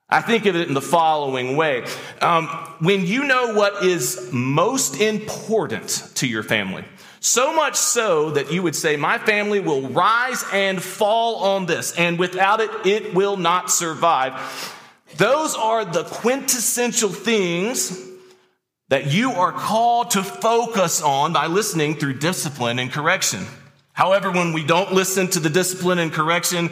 I 0.09 0.21
think 0.21 0.47
of 0.47 0.55
it 0.55 0.67
in 0.67 0.73
the 0.73 0.81
following 0.81 1.57
way. 1.57 1.85
Um, 2.21 2.47
when 2.79 3.05
you 3.05 3.25
know 3.25 3.53
what 3.53 3.85
is 3.85 4.31
most 4.33 4.99
important 4.99 6.09
to 6.15 6.27
your 6.27 6.41
family, 6.41 6.85
so 7.19 7.53
much 7.53 7.75
so 7.75 8.31
that 8.31 8.51
you 8.51 8.63
would 8.63 8.75
say, 8.75 8.95
My 8.95 9.19
family 9.19 9.59
will 9.59 9.89
rise 9.89 10.43
and 10.51 10.81
fall 10.81 11.35
on 11.35 11.67
this, 11.67 11.95
and 11.95 12.17
without 12.17 12.61
it, 12.61 12.71
it 12.83 13.13
will 13.13 13.37
not 13.37 13.69
survive. 13.69 14.33
Those 15.17 15.55
are 15.55 15.85
the 15.85 16.03
quintessential 16.03 17.09
things 17.09 18.09
that 18.89 19.11
you 19.11 19.31
are 19.31 19.51
called 19.51 20.11
to 20.11 20.23
focus 20.23 21.01
on 21.01 21.33
by 21.33 21.47
listening 21.47 21.95
through 21.95 22.19
discipline 22.19 22.79
and 22.79 22.91
correction. 22.91 23.45
However, 23.93 24.31
when 24.31 24.53
we 24.53 24.63
don't 24.63 24.91
listen 24.91 25.27
to 25.29 25.39
the 25.39 25.49
discipline 25.49 25.99
and 25.99 26.11
correction, 26.11 26.69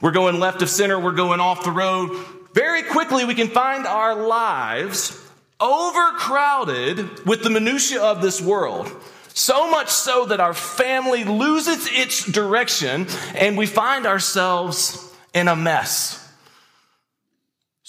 we're 0.00 0.12
going 0.12 0.40
left 0.40 0.62
of 0.62 0.70
center, 0.70 0.98
we're 0.98 1.12
going 1.12 1.40
off 1.40 1.64
the 1.64 1.70
road. 1.70 2.18
Very 2.54 2.82
quickly, 2.82 3.24
we 3.24 3.34
can 3.34 3.48
find 3.48 3.86
our 3.86 4.14
lives 4.14 5.18
overcrowded 5.60 7.24
with 7.24 7.42
the 7.42 7.50
minutiae 7.50 8.02
of 8.02 8.20
this 8.20 8.40
world. 8.40 8.90
So 9.34 9.70
much 9.70 9.88
so 9.88 10.26
that 10.26 10.40
our 10.40 10.52
family 10.54 11.24
loses 11.24 11.88
its 11.90 12.30
direction 12.30 13.06
and 13.34 13.56
we 13.56 13.66
find 13.66 14.06
ourselves 14.06 15.10
in 15.32 15.48
a 15.48 15.56
mess. 15.56 16.21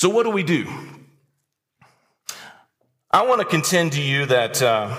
So, 0.04 0.10
what 0.10 0.24
do 0.24 0.32
we 0.32 0.44
do? 0.44 0.68
I 3.10 3.26
want 3.26 3.40
to 3.40 3.48
contend 3.48 3.94
to 3.94 4.02
you 4.02 4.26
that 4.26 4.62
uh, 4.62 4.94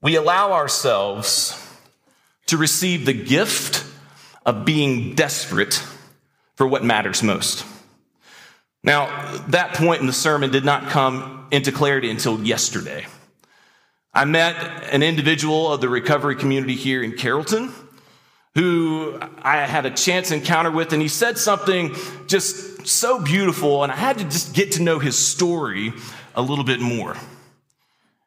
we 0.00 0.14
allow 0.14 0.52
ourselves 0.52 1.54
to 2.46 2.56
receive 2.56 3.04
the 3.04 3.12
gift 3.12 3.84
of 4.46 4.64
being 4.64 5.14
desperate 5.14 5.84
for 6.54 6.66
what 6.66 6.84
matters 6.84 7.22
most. 7.22 7.66
Now, 8.82 9.36
that 9.48 9.74
point 9.74 10.00
in 10.00 10.06
the 10.06 10.14
sermon 10.14 10.50
did 10.50 10.64
not 10.64 10.88
come 10.88 11.48
into 11.50 11.70
clarity 11.70 12.10
until 12.10 12.42
yesterday. 12.42 13.04
I 14.14 14.24
met 14.24 14.56
an 14.90 15.02
individual 15.02 15.70
of 15.70 15.82
the 15.82 15.90
recovery 15.90 16.36
community 16.36 16.76
here 16.76 17.02
in 17.02 17.18
Carrollton 17.18 17.74
who 18.54 19.18
I 19.42 19.66
had 19.66 19.86
a 19.86 19.90
chance 19.90 20.30
encounter 20.30 20.70
with, 20.70 20.92
and 20.92 21.00
he 21.00 21.08
said 21.08 21.38
something 21.38 21.94
just 22.26 22.71
so 22.84 23.20
beautiful, 23.20 23.82
and 23.82 23.92
I 23.92 23.96
had 23.96 24.18
to 24.18 24.24
just 24.24 24.54
get 24.54 24.72
to 24.72 24.82
know 24.82 24.98
his 24.98 25.18
story 25.18 25.92
a 26.34 26.42
little 26.42 26.64
bit 26.64 26.80
more. 26.80 27.16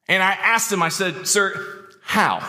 And 0.08 0.22
I 0.22 0.32
asked 0.32 0.72
him, 0.72 0.84
I 0.84 0.90
said, 0.90 1.28
Sir, 1.28 1.88
how? 2.02 2.48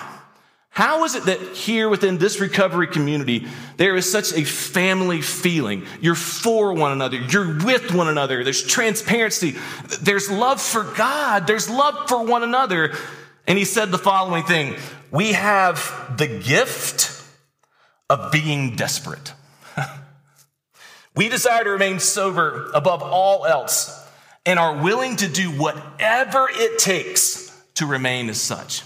How 0.77 1.05
is 1.05 1.15
it 1.15 1.25
that 1.25 1.41
here 1.57 1.89
within 1.89 2.19
this 2.19 2.39
recovery 2.39 2.87
community, 2.87 3.47
there 3.79 3.97
is 3.97 4.13
such 4.13 4.35
a 4.35 4.45
family 4.45 5.23
feeling? 5.23 5.87
You're 6.03 6.15
for 6.15 6.75
one 6.75 6.93
another, 6.93 7.17
you're 7.17 7.65
with 7.65 7.95
one 7.95 8.09
another, 8.09 8.45
there's 8.45 8.63
transparency, 8.63 9.57
there's 10.03 10.31
love 10.31 10.61
for 10.61 10.85
God, 10.85 11.47
there's 11.47 11.71
love 11.71 12.11
for 12.11 12.23
one 12.23 12.43
another. 12.43 12.93
And 13.47 13.57
he 13.57 13.65
said 13.65 13.91
the 13.91 13.97
following 13.97 14.45
thing 14.45 14.77
We 15.11 15.33
have 15.33 16.15
the 16.19 16.27
gift 16.27 17.25
of 18.11 18.31
being 18.31 18.77
desperate. 18.77 19.33
we 21.17 21.29
desire 21.29 21.65
to 21.65 21.71
remain 21.71 21.99
sober 21.99 22.71
above 22.75 23.03
all 23.03 23.47
else 23.47 24.05
and 24.45 24.59
are 24.59 24.83
willing 24.83 25.17
to 25.17 25.29
do 25.29 25.51
whatever 25.51 26.49
it 26.51 26.79
takes 26.79 27.53
to 27.75 27.87
remain 27.87 28.29
as 28.29 28.41
such. 28.41 28.83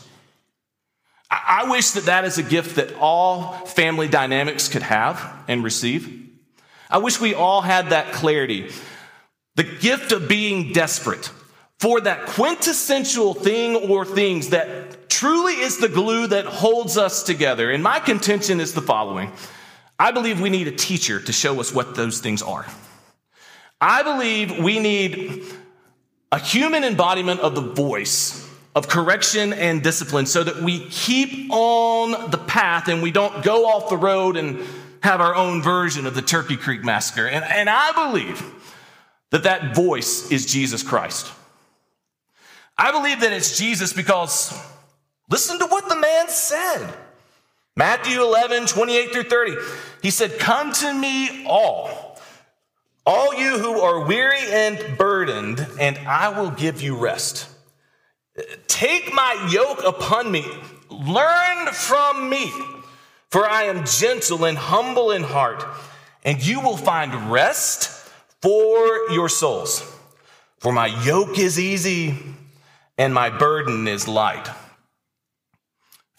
I 1.31 1.71
wish 1.71 1.91
that 1.91 2.07
that 2.07 2.25
is 2.25 2.39
a 2.39 2.43
gift 2.43 2.77
that 2.77 2.95
all 2.95 3.53
family 3.67 4.09
dynamics 4.09 4.69
could 4.69 4.83
have 4.83 5.45
and 5.47 5.63
receive. 5.63 6.29
I 6.89 6.99
wish 6.99 7.21
we 7.21 7.35
all 7.35 7.61
had 7.61 7.91
that 7.91 8.13
clarity. 8.13 8.71
The 9.55 9.63
gift 9.65 10.11
of 10.13 10.29
being 10.29 10.73
desperate 10.73 11.31
for 11.79 12.01
that 12.01 12.27
quintessential 12.27 13.35
thing 13.35 13.77
or 13.77 14.05
things 14.05 14.49
that 14.49 15.09
truly 15.09 15.55
is 15.55 15.79
the 15.79 15.89
glue 15.89 16.27
that 16.27 16.47
holds 16.47 16.97
us 16.97 17.23
together. 17.23 17.71
And 17.71 17.83
my 17.83 18.01
contention 18.01 18.61
is 18.61 18.75
the 18.75 18.83
following 18.83 19.33
I 20.01 20.13
believe 20.13 20.41
we 20.41 20.49
need 20.49 20.67
a 20.67 20.73
teacher 20.73 21.21
to 21.21 21.31
show 21.31 21.61
us 21.61 21.75
what 21.75 21.95
those 21.95 22.21
things 22.21 22.41
are. 22.41 22.65
I 23.83 24.03
believe 24.03 24.59
we 24.59 24.81
need 24.81 25.45
a 26.33 26.39
human 26.39 26.85
embodiment 26.85 27.41
of 27.41 27.55
the 27.55 27.61
voice 27.61 28.49
of 28.75 28.89
correction 28.89 29.53
and 29.53 29.83
discipline 29.83 30.25
so 30.25 30.43
that 30.43 30.63
we 30.63 30.87
keep 30.87 31.53
on 31.53 32.31
the 32.31 32.39
path 32.39 32.89
and 32.89 33.03
we 33.03 33.11
don't 33.11 33.45
go 33.45 33.67
off 33.67 33.91
the 33.91 33.97
road 33.99 34.39
and 34.39 34.65
have 35.03 35.21
our 35.21 35.35
own 35.35 35.61
version 35.61 36.07
of 36.07 36.15
the 36.15 36.23
Turkey 36.23 36.57
Creek 36.57 36.83
Massacre. 36.83 37.27
And, 37.27 37.45
and 37.45 37.69
I 37.69 37.93
believe 37.93 38.43
that 39.29 39.43
that 39.43 39.75
voice 39.75 40.31
is 40.31 40.47
Jesus 40.47 40.83
Christ. 40.83 41.31
I 42.79 42.91
believe 42.91 43.21
that 43.21 43.35
it's 43.35 43.59
Jesus 43.59 43.93
because 43.93 44.59
listen 45.29 45.59
to 45.59 45.67
what 45.67 45.91
the 45.91 45.97
man 45.97 46.31
said. 46.31 46.95
Matthew 47.77 48.21
11, 48.21 48.67
28 48.67 49.13
through 49.13 49.23
30. 49.25 49.57
He 50.03 50.11
said, 50.11 50.39
Come 50.39 50.73
to 50.73 50.93
me 50.93 51.47
all, 51.47 52.19
all 53.07 53.35
you 53.35 53.59
who 53.59 53.81
are 53.81 54.07
weary 54.07 54.41
and 54.51 54.99
burdened, 54.99 55.67
and 55.79 55.99
I 55.99 56.29
will 56.29 56.51
give 56.51 56.83
you 56.83 56.97
rest. 56.97 57.49
Take 58.67 59.13
my 59.15 59.49
yoke 59.51 59.85
upon 59.85 60.31
me, 60.31 60.47
learn 60.89 61.69
from 61.73 62.29
me, 62.29 62.53
for 63.31 63.49
I 63.49 63.65
am 63.65 63.85
gentle 63.85 64.45
and 64.45 64.57
humble 64.57 65.11
in 65.11 65.23
heart, 65.23 65.65
and 66.25 66.45
you 66.45 66.61
will 66.61 66.77
find 66.77 67.31
rest 67.31 67.91
for 68.41 69.11
your 69.11 69.29
souls. 69.29 69.85
For 70.59 70.73
my 70.73 70.87
yoke 71.05 71.39
is 71.39 71.59
easy 71.59 72.19
and 72.99 73.15
my 73.15 73.31
burden 73.31 73.89
is 73.89 74.07
light. 74.07 74.47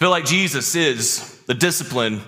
Feel 0.01 0.10
like 0.10 0.25
Jesus 0.25 0.74
is 0.74 1.43
the 1.46 1.53
discipline 1.53 2.22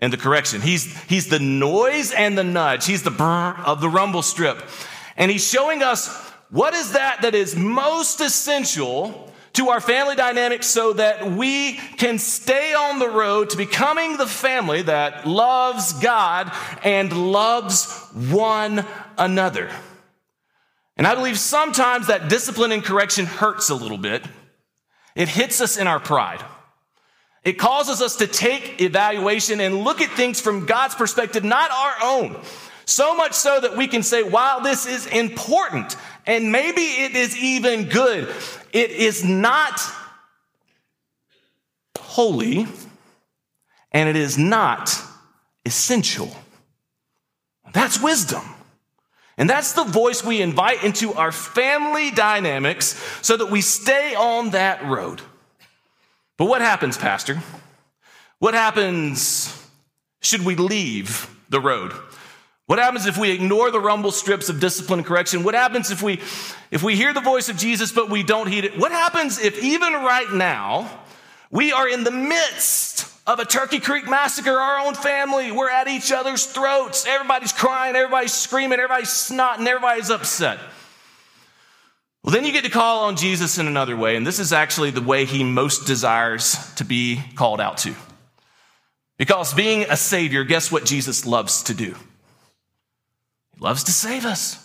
and 0.00 0.12
the 0.12 0.16
correction. 0.16 0.60
He's, 0.60 1.00
he's 1.02 1.28
the 1.28 1.38
noise 1.38 2.10
and 2.10 2.36
the 2.36 2.42
nudge. 2.42 2.86
He's 2.86 3.04
the 3.04 3.12
brr 3.12 3.54
of 3.64 3.80
the 3.80 3.88
rumble 3.88 4.20
strip. 4.20 4.60
And 5.16 5.30
he's 5.30 5.48
showing 5.48 5.84
us 5.84 6.08
what 6.50 6.74
is 6.74 6.94
that 6.94 7.22
that 7.22 7.36
is 7.36 7.54
most 7.54 8.20
essential 8.20 9.32
to 9.52 9.68
our 9.68 9.80
family 9.80 10.16
dynamics 10.16 10.66
so 10.66 10.92
that 10.94 11.30
we 11.30 11.74
can 11.74 12.18
stay 12.18 12.74
on 12.74 12.98
the 12.98 13.08
road 13.08 13.50
to 13.50 13.56
becoming 13.56 14.16
the 14.16 14.26
family 14.26 14.82
that 14.82 15.24
loves 15.24 15.92
God 16.00 16.50
and 16.82 17.30
loves 17.30 18.08
one 18.12 18.84
another. 19.16 19.70
And 20.96 21.06
I 21.06 21.14
believe 21.14 21.38
sometimes 21.38 22.08
that 22.08 22.28
discipline 22.28 22.72
and 22.72 22.82
correction 22.82 23.24
hurts 23.24 23.70
a 23.70 23.76
little 23.76 23.98
bit. 23.98 24.24
It 25.14 25.28
hits 25.28 25.60
us 25.60 25.76
in 25.76 25.86
our 25.86 26.00
pride. 26.00 26.44
It 27.44 27.54
causes 27.54 28.02
us 28.02 28.16
to 28.16 28.26
take 28.26 28.80
evaluation 28.80 29.60
and 29.60 29.84
look 29.84 30.00
at 30.00 30.10
things 30.10 30.40
from 30.40 30.66
God's 30.66 30.94
perspective, 30.94 31.44
not 31.44 31.70
our 31.70 31.94
own. 32.02 32.36
So 32.84 33.14
much 33.14 33.34
so 33.34 33.60
that 33.60 33.76
we 33.76 33.86
can 33.86 34.02
say, 34.02 34.22
while 34.22 34.60
this 34.60 34.86
is 34.86 35.06
important 35.06 35.96
and 36.26 36.50
maybe 36.50 36.82
it 36.82 37.14
is 37.14 37.36
even 37.36 37.88
good, 37.88 38.34
it 38.72 38.90
is 38.90 39.24
not 39.24 39.80
holy 41.98 42.66
and 43.92 44.08
it 44.08 44.16
is 44.16 44.38
not 44.38 44.94
essential. 45.64 46.34
That's 47.72 48.00
wisdom. 48.00 48.42
And 49.36 49.48
that's 49.48 49.74
the 49.74 49.84
voice 49.84 50.24
we 50.24 50.42
invite 50.42 50.82
into 50.82 51.12
our 51.14 51.30
family 51.30 52.10
dynamics 52.10 53.00
so 53.22 53.36
that 53.36 53.50
we 53.50 53.60
stay 53.60 54.14
on 54.14 54.50
that 54.50 54.84
road. 54.84 55.22
But 56.38 56.46
what 56.46 56.62
happens, 56.62 56.96
Pastor? 56.96 57.42
What 58.38 58.54
happens 58.54 59.54
should 60.22 60.44
we 60.44 60.54
leave 60.54 61.28
the 61.50 61.60
road? 61.60 61.92
What 62.66 62.78
happens 62.78 63.06
if 63.06 63.18
we 63.18 63.30
ignore 63.30 63.70
the 63.70 63.80
rumble 63.80 64.12
strips 64.12 64.48
of 64.48 64.60
discipline 64.60 65.00
and 65.00 65.06
correction? 65.06 65.42
What 65.42 65.54
happens 65.54 65.90
if 65.90 66.02
we 66.02 66.20
if 66.70 66.82
we 66.82 66.96
hear 66.96 67.12
the 67.12 67.20
voice 67.20 67.48
of 67.48 67.56
Jesus 67.56 67.92
but 67.92 68.08
we 68.08 68.22
don't 68.22 68.46
heed 68.46 68.64
it? 68.64 68.78
What 68.78 68.92
happens 68.92 69.38
if 69.38 69.62
even 69.62 69.92
right 69.92 70.30
now 70.32 71.00
we 71.50 71.72
are 71.72 71.88
in 71.88 72.04
the 72.04 72.10
midst 72.10 73.10
of 73.26 73.40
a 73.40 73.44
Turkey 73.44 73.80
Creek 73.80 74.08
massacre, 74.08 74.58
our 74.58 74.86
own 74.86 74.94
family, 74.94 75.50
we're 75.50 75.70
at 75.70 75.88
each 75.88 76.12
other's 76.12 76.46
throats, 76.46 77.06
everybody's 77.06 77.52
crying, 77.52 77.96
everybody's 77.96 78.32
screaming, 78.32 78.78
everybody's 78.78 79.08
snotting, 79.08 79.66
everybody's 79.66 80.10
upset. 80.10 80.58
Well, 82.28 82.34
then 82.34 82.44
you 82.44 82.52
get 82.52 82.64
to 82.64 82.70
call 82.70 83.04
on 83.04 83.16
Jesus 83.16 83.56
in 83.56 83.66
another 83.66 83.96
way, 83.96 84.14
and 84.14 84.26
this 84.26 84.38
is 84.38 84.52
actually 84.52 84.90
the 84.90 85.00
way 85.00 85.24
he 85.24 85.42
most 85.42 85.86
desires 85.86 86.58
to 86.74 86.84
be 86.84 87.22
called 87.36 87.58
out 87.58 87.78
to. 87.78 87.94
Because 89.16 89.54
being 89.54 89.86
a 89.88 89.96
savior, 89.96 90.44
guess 90.44 90.70
what 90.70 90.84
Jesus 90.84 91.24
loves 91.24 91.62
to 91.62 91.72
do? 91.72 91.94
He 93.54 93.60
loves 93.60 93.84
to 93.84 93.92
save 93.92 94.26
us. 94.26 94.62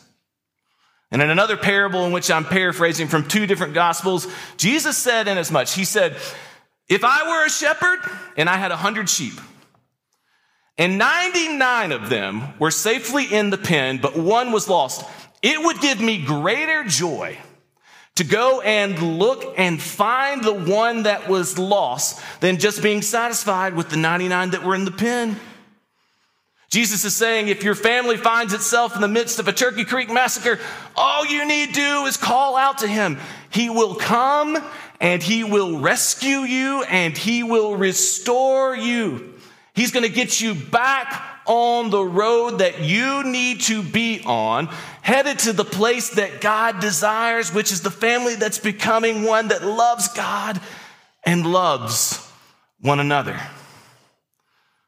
And 1.09 1.21
in 1.21 1.29
another 1.29 1.55
parable 1.55 2.05
in 2.05 2.11
which 2.11 2.29
I'm 2.29 2.43
paraphrasing 2.43 3.07
from 3.07 3.29
two 3.29 3.47
different 3.47 3.73
gospels, 3.73 4.27
Jesus 4.57 4.97
said 4.97 5.29
in 5.29 5.37
as 5.37 5.49
much, 5.49 5.73
he 5.73 5.85
said, 5.85 6.17
if 6.89 7.05
I 7.05 7.29
were 7.29 7.45
a 7.45 7.49
shepherd 7.49 7.99
and 8.35 8.49
I 8.49 8.57
had 8.57 8.73
a 8.73 8.75
hundred 8.75 9.09
sheep, 9.09 9.39
and 10.77 10.97
99 10.97 11.93
of 11.93 12.09
them 12.09 12.43
were 12.59 12.71
safely 12.71 13.23
in 13.23 13.51
the 13.51 13.57
pen, 13.57 13.99
but 14.01 14.17
one 14.17 14.51
was 14.51 14.67
lost, 14.67 15.09
it 15.41 15.63
would 15.63 15.79
give 15.79 16.01
me 16.01 16.25
greater 16.25 16.83
joy 16.83 17.37
to 18.15 18.23
go 18.23 18.61
and 18.61 19.17
look 19.17 19.55
and 19.57 19.81
find 19.81 20.43
the 20.43 20.53
one 20.53 21.03
that 21.03 21.27
was 21.27 21.57
lost 21.57 22.21
than 22.41 22.59
just 22.59 22.83
being 22.83 23.01
satisfied 23.01 23.73
with 23.73 23.89
the 23.89 23.97
99 23.97 24.51
that 24.51 24.63
were 24.63 24.75
in 24.75 24.85
the 24.85 24.91
pen. 24.91 25.35
Jesus 26.69 27.05
is 27.05 27.15
saying 27.15 27.49
if 27.49 27.63
your 27.63 27.75
family 27.75 28.17
finds 28.17 28.53
itself 28.53 28.95
in 28.95 29.01
the 29.01 29.07
midst 29.07 29.39
of 29.39 29.47
a 29.47 29.53
Turkey 29.53 29.85
Creek 29.85 30.11
massacre, 30.11 30.59
all 30.95 31.25
you 31.25 31.47
need 31.47 31.73
do 31.73 32.05
is 32.05 32.17
call 32.17 32.55
out 32.55 32.79
to 32.79 32.87
him. 32.87 33.19
He 33.51 33.69
will 33.69 33.95
come 33.95 34.57
and 34.99 35.21
he 35.21 35.43
will 35.43 35.79
rescue 35.79 36.39
you 36.39 36.83
and 36.83 37.15
he 37.15 37.43
will 37.43 37.75
restore 37.75 38.75
you. 38.75 39.35
He's 39.75 39.91
going 39.91 40.05
to 40.05 40.11
get 40.11 40.39
you 40.39 40.55
back 40.55 41.41
on 41.45 41.89
the 41.89 42.03
road 42.03 42.59
that 42.59 42.81
you 42.81 43.23
need 43.23 43.61
to 43.61 43.83
be 43.83 44.21
on, 44.25 44.69
headed 45.03 45.37
to 45.37 45.53
the 45.53 45.65
place 45.65 46.11
that 46.11 46.41
God 46.41 46.79
desires, 46.79 47.53
which 47.53 47.71
is 47.71 47.81
the 47.81 47.91
family 47.91 48.35
that's 48.35 48.57
becoming 48.57 49.23
one 49.23 49.49
that 49.49 49.61
loves 49.61 50.07
God 50.07 50.59
and 51.23 51.45
loves 51.45 52.25
one 52.79 52.99
another. 52.99 53.39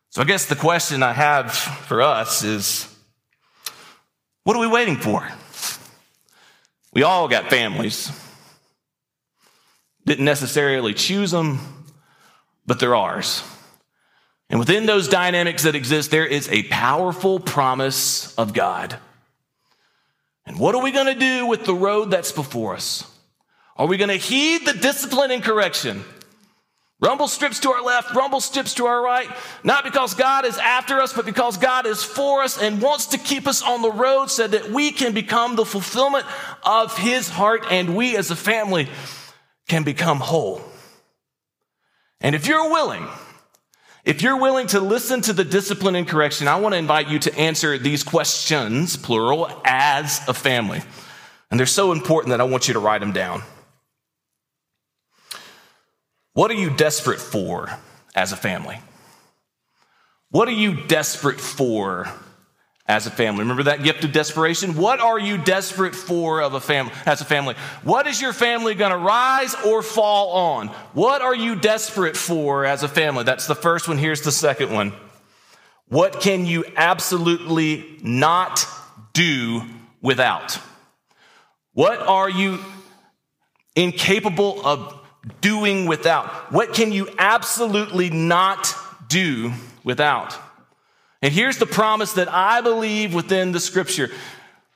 So 0.10 0.22
I 0.22 0.26
guess 0.26 0.46
the 0.46 0.56
question 0.56 1.04
I 1.04 1.12
have 1.12 1.54
for 1.54 2.02
us 2.02 2.44
is 2.44 2.88
what 4.44 4.56
are 4.56 4.62
we 4.62 4.68
waiting 4.68 4.96
for? 4.96 5.28
We 6.94 7.04
all 7.04 7.28
got 7.28 7.50
families. 7.50 8.10
Didn't 10.06 10.24
necessarily 10.24 10.94
choose 10.94 11.32
them, 11.32 11.60
but 12.66 12.80
they're 12.80 12.96
ours. 12.96 13.44
And 14.50 14.60
within 14.60 14.86
those 14.86 15.10
dynamics 15.10 15.64
that 15.64 15.76
exist, 15.76 16.12
there 16.12 16.26
is 16.26 16.48
a 16.50 16.64
powerful 16.64 17.40
promise 17.40 18.34
of 18.36 18.54
God. 18.54 18.98
And 20.46 20.60
what 20.60 20.76
are 20.76 20.82
we 20.82 20.92
going 20.92 21.08
to 21.08 21.20
do 21.20 21.48
with 21.48 21.66
the 21.66 21.74
road 21.74 22.12
that's 22.12 22.32
before 22.32 22.76
us? 22.76 23.10
Are 23.78 23.88
we 23.88 23.98
going 23.98 24.10
to 24.10 24.16
heed 24.16 24.66
the 24.66 24.74
discipline 24.74 25.32
and 25.32 25.44
correction? 25.44 26.04
Rumble 27.02 27.28
strips 27.28 27.60
to 27.60 27.72
our 27.72 27.84
left, 27.84 28.16
rumble 28.16 28.40
strips 28.40 28.76
to 28.76 28.86
our 28.86 29.04
right, 29.04 29.28
not 29.66 29.84
because 29.84 30.14
God 30.14 30.46
is 30.46 30.58
after 30.58 31.02
us, 31.02 31.12
but 31.12 31.26
because 31.26 31.58
God 31.58 31.86
is 31.86 32.04
for 32.04 32.42
us 32.42 32.62
and 32.62 32.82
wants 32.82 33.08
to 33.08 33.18
keep 33.18 33.48
us 33.48 33.62
on 33.62 33.82
the 33.82 33.92
road 33.92 34.28
so 34.28 34.48
that 34.48 34.70
we 34.70 34.92
can 34.92 35.14
become 35.14 35.58
the 35.58 35.66
fulfillment 35.66 36.26
of 36.64 36.98
His 36.98 37.28
heart 37.28 37.66
and 37.70 37.98
we 37.98 38.16
as 38.16 38.32
a 38.32 38.36
family 38.36 38.88
can 39.68 39.84
become 39.84 40.20
whole. 40.20 40.62
And 42.22 42.34
if 42.34 42.48
you're 42.48 42.72
willing, 42.72 43.06
if 44.06 44.22
you're 44.22 44.38
willing 44.38 44.68
to 44.68 44.80
listen 44.80 45.22
to 45.22 45.34
the 45.34 45.44
discipline 45.44 45.96
and 45.96 46.08
correction, 46.08 46.48
I 46.48 46.58
want 46.58 46.74
to 46.74 46.78
invite 46.78 47.10
you 47.10 47.18
to 47.20 47.36
answer 47.36 47.80
these 47.80 48.04
questions, 48.04 48.96
plural, 48.96 49.50
as 49.66 50.22
a 50.28 50.34
family. 50.34 50.82
And 51.50 51.60
they're 51.60 51.66
so 51.66 51.92
important 51.92 52.30
that 52.30 52.40
I 52.40 52.44
want 52.44 52.68
you 52.68 52.76
to 52.76 52.80
write 52.80 53.02
them 53.02 53.14
down. 53.14 53.42
What 56.34 56.52
are 56.52 56.56
you 56.56 56.70
desperate 56.70 57.20
for 57.20 57.76
as 58.14 58.32
a 58.32 58.36
family? 58.36 58.80
What 60.30 60.48
are 60.48 60.52
you 60.52 60.86
desperate 60.86 61.40
for 61.40 62.08
as 62.88 63.08
a 63.08 63.12
family. 63.12 63.40
Remember 63.40 63.64
that 63.64 63.84
gift 63.84 64.04
of 64.04 64.12
desperation? 64.12 64.76
What 64.76 65.00
are 65.00 65.20
you 65.20 65.38
desperate 65.38 65.96
for 65.96 66.42
of 66.42 66.54
a 66.54 66.62
family 66.62 66.94
as 67.06 67.20
a 67.22 67.26
family? 67.26 67.56
What 67.84 68.06
is 68.06 68.22
your 68.22 68.34
family 68.34 68.76
going 68.76 68.92
to 68.92 68.98
rise 68.98 69.56
or 69.66 69.82
fall 69.82 70.32
on? 70.32 70.68
What 70.94 71.22
are 71.22 71.36
you 71.36 71.56
desperate 71.56 72.16
for 72.16 72.64
as 72.64 72.84
a 72.84 72.88
family? 72.88 73.24
That's 73.24 73.48
the 73.48 73.56
first 73.56 73.88
one. 73.88 73.98
Here's 73.98 74.22
the 74.22 74.32
second 74.32 74.72
one. 74.72 74.94
What 75.88 76.22
can 76.22 76.46
you 76.46 76.64
absolutely 76.76 78.00
not 78.04 78.66
do 79.14 79.64
without? 80.02 80.60
What 81.74 82.00
are 82.00 82.30
you 82.30 82.60
incapable 83.76 84.66
of 84.66 85.02
doing 85.42 85.88
without? 85.88 86.52
What 86.52 86.74
can 86.74 86.92
you 86.92 87.10
absolutely 87.18 88.12
not 88.12 88.74
do 89.08 89.54
without? 89.84 90.40
And 91.26 91.34
here's 91.34 91.58
the 91.58 91.66
promise 91.66 92.14
that 92.14 92.32
I 92.32 92.62
believe 92.62 93.16
within 93.16 93.52
the 93.52 93.60
scripture 93.60 94.12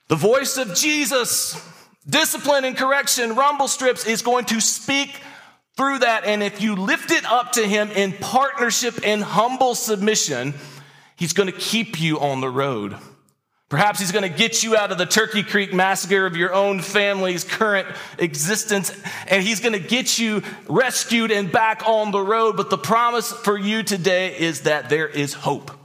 the 0.08 0.16
voice 0.16 0.58
of 0.58 0.74
Jesus, 0.74 1.64
discipline 2.10 2.66
and 2.66 2.76
correction, 2.76 3.36
rumble 3.36 3.68
strips, 3.68 4.08
is 4.08 4.24
going 4.24 4.46
to 4.46 4.60
speak 4.60 5.12
through 5.78 6.00
that. 6.00 6.26
And 6.26 6.42
if 6.42 6.60
you 6.60 6.74
lift 6.74 7.12
it 7.12 7.24
up 7.24 7.52
to 7.52 7.68
Him 7.68 7.92
in 7.92 8.14
partnership 8.14 8.96
and 9.06 9.22
humble 9.22 9.76
submission, 9.76 10.56
He's 11.16 11.34
going 11.34 11.52
to 11.52 11.56
keep 11.56 12.02
you 12.02 12.20
on 12.20 12.42
the 12.42 12.50
road. 12.50 12.98
Perhaps 13.68 14.00
he's 14.00 14.12
going 14.12 14.28
to 14.28 14.36
get 14.36 14.64
you 14.64 14.76
out 14.76 14.92
of 14.92 14.98
the 14.98 15.06
Turkey 15.06 15.44
Creek 15.44 15.72
massacre 15.72 16.26
of 16.26 16.36
your 16.36 16.56
own 16.56 16.80
family's 16.80 17.44
current 17.44 17.88
existence, 18.18 18.92
and 19.28 19.44
he's 19.44 19.60
going 19.60 19.74
to 19.74 19.88
get 19.88 20.18
you 20.18 20.42
rescued 20.68 21.30
and 21.30 21.52
back 21.52 21.88
on 21.88 22.10
the 22.10 22.20
road. 22.20 22.58
But 22.58 22.72
the 22.72 22.80
promise 22.80 23.32
for 23.32 23.56
you 23.56 23.84
today 23.84 24.36
is 24.36 24.62
that 24.62 24.90
there 24.90 25.08
is 25.08 25.36
hope. 25.36 25.79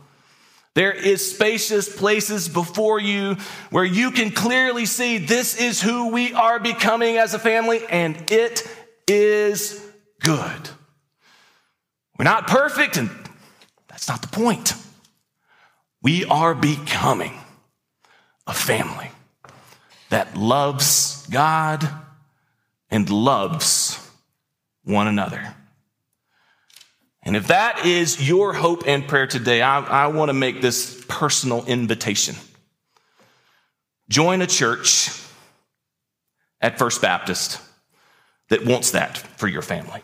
There 0.75 0.93
is 0.93 1.33
spacious 1.33 1.95
places 1.95 2.49
before 2.49 2.99
you 2.99 3.37
where 3.71 3.85
you 3.85 4.11
can 4.11 4.33
clearly 4.33 4.87
see 4.87 5.19
this 5.19 5.57
is 5.57 5.81
who 5.81 6.11
we 6.11 6.33
are 6.35 6.59
becoming 6.59 7.17
as 7.17 7.33
a 7.33 7.39
family, 7.39 7.85
and 7.89 8.31
it 8.31 8.69
is 9.07 9.81
good. 10.21 10.69
We're 12.19 12.25
not 12.25 12.49
perfect, 12.49 12.97
and 12.97 13.11
that's 13.89 14.09
not 14.09 14.23
the 14.23 14.29
point. 14.29 14.75
We 16.03 16.25
are 16.25 16.55
becoming 16.55 17.35
a 18.47 18.53
family 18.53 19.11
that 20.11 20.37
loves 20.37 21.27
God 21.31 21.89
and 22.91 23.09
loves 23.09 23.99
one 24.85 25.07
another. 25.07 25.55
And 27.25 27.37
if 27.37 27.47
that 27.47 27.87
is 27.87 28.27
your 28.27 28.53
hope 28.53 28.85
and 28.87 29.09
prayer 29.09 29.27
today, 29.27 29.63
I, 29.63 29.81
I 29.81 30.07
want 30.09 30.29
to 30.29 30.35
make 30.35 30.61
this 30.61 31.03
personal 31.09 31.65
invitation. 31.65 32.37
Join 34.09 34.43
a 34.43 34.47
church 34.47 35.11
at 36.61 36.79
First 36.79 37.01
Baptist 37.01 37.61
that 38.51 38.65
wants 38.65 38.91
that 38.91 39.17
for 39.17 39.49
your 39.49 39.63
family. 39.63 40.03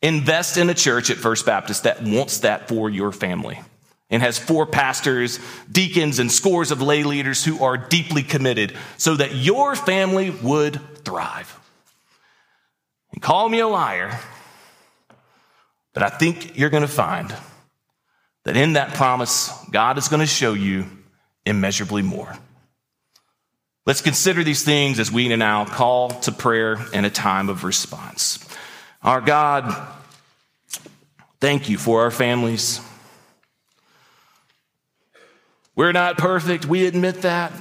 Invest 0.00 0.56
in 0.56 0.70
a 0.70 0.74
church 0.74 1.10
at 1.10 1.18
First 1.18 1.46
Baptist 1.46 1.84
that 1.84 2.02
wants 2.02 2.38
that 2.38 2.68
for 2.68 2.88
your 2.88 3.12
family 3.12 3.60
and 4.10 4.22
has 4.22 4.38
four 4.38 4.66
pastors, 4.66 5.38
deacons, 5.70 6.18
and 6.18 6.30
scores 6.30 6.70
of 6.70 6.82
lay 6.82 7.02
leaders 7.02 7.44
who 7.44 7.62
are 7.62 7.76
deeply 7.76 8.22
committed 8.22 8.74
so 8.96 9.16
that 9.16 9.34
your 9.34 9.76
family 9.76 10.30
would 10.30 10.80
thrive. 11.04 11.58
And 13.12 13.22
call 13.22 13.48
me 13.48 13.60
a 13.60 13.68
liar, 13.68 14.18
but 15.92 16.02
I 16.02 16.08
think 16.08 16.56
you're 16.56 16.70
going 16.70 16.82
to 16.82 16.88
find 16.88 17.34
that 18.44 18.56
in 18.56 18.74
that 18.74 18.94
promise, 18.94 19.50
God 19.70 19.98
is 19.98 20.08
going 20.08 20.20
to 20.20 20.26
show 20.26 20.54
you 20.54 20.86
immeasurably 21.44 22.02
more. 22.02 22.36
Let's 23.84 24.00
consider 24.00 24.44
these 24.44 24.62
things 24.62 25.00
as 25.00 25.10
we 25.10 25.34
now 25.34 25.64
call 25.64 26.10
to 26.10 26.32
prayer 26.32 26.78
in 26.92 27.04
a 27.04 27.10
time 27.10 27.48
of 27.48 27.64
response. 27.64 28.38
Our 29.02 29.20
God, 29.20 29.74
thank 31.40 31.68
you 31.68 31.78
for 31.78 32.02
our 32.02 32.12
families. 32.12 32.80
We're 35.74 35.92
not 35.92 36.18
perfect. 36.18 36.66
We 36.66 36.86
admit 36.86 37.22
that. 37.22 37.52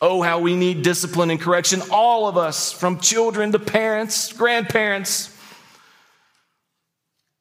Oh, 0.00 0.22
how 0.22 0.40
we 0.40 0.54
need 0.54 0.82
discipline 0.82 1.30
and 1.30 1.40
correction. 1.40 1.82
All 1.90 2.28
of 2.28 2.36
us, 2.36 2.70
from 2.70 3.00
children 3.00 3.50
to 3.52 3.58
parents, 3.58 4.32
grandparents. 4.32 5.35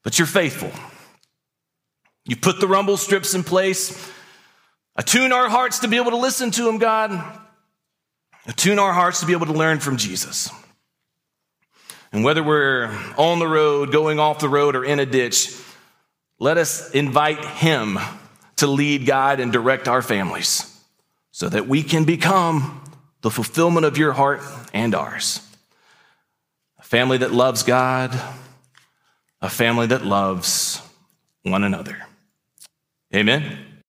But 0.06 0.20
you're 0.20 0.28
faithful. 0.28 0.72
You 2.26 2.36
put 2.38 2.60
the 2.60 2.68
rumble 2.68 2.96
strips 2.96 3.34
in 3.34 3.44
place. 3.44 4.12
Attune 4.96 5.34
our 5.34 5.50
hearts 5.50 5.80
to 5.80 5.88
be 5.88 5.98
able 5.98 6.12
to 6.12 6.18
listen 6.18 6.52
to 6.52 6.70
Him, 6.70 6.78
God. 6.78 7.12
Attune 8.46 8.78
our 8.78 8.94
hearts 8.94 9.22
to 9.22 9.26
be 9.26 9.34
able 9.34 9.48
to 9.48 9.54
learn 9.54 9.80
from 9.80 9.98
Jesus. 9.98 10.52
And 12.13 12.24
whether 12.24 12.44
we're 12.44 12.96
on 13.18 13.39
the 13.39 13.48
road, 13.48 13.91
going 13.91 14.20
off 14.20 14.39
the 14.39 14.48
road, 14.48 14.76
or 14.76 14.86
in 14.86 15.00
a 15.00 15.08
ditch, 15.08 15.54
let 16.39 16.58
us 16.58 16.91
invite 16.91 17.44
Him 17.44 17.98
to 18.58 18.68
lead, 18.68 19.08
guide, 19.08 19.39
and 19.39 19.52
direct 19.52 19.88
our 19.88 20.04
families 20.04 20.72
so 21.32 21.50
that 21.50 21.68
we 21.68 21.82
can 21.82 22.06
become 22.06 22.80
the 23.22 23.32
fulfillment 23.32 23.88
of 23.88 23.98
your 23.98 24.13
heart 24.13 24.44
and 24.72 24.94
ours. 24.94 25.41
A 26.78 26.84
family 26.84 27.18
that 27.18 27.34
loves 27.34 27.63
God, 27.63 28.18
a 29.45 29.49
family 29.49 29.86
that 29.86 30.03
loves 30.03 30.81
one 31.43 31.63
another. 31.63 32.08
Amen. 33.13 33.64